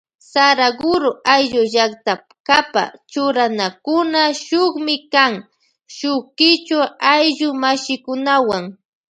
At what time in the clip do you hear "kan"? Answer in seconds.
5.13-5.33